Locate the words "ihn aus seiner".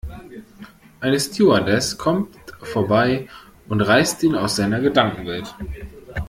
4.23-4.79